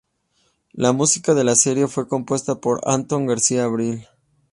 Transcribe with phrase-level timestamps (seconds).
[0.73, 4.07] La música de la serie fue compuesta por Antón García Abril.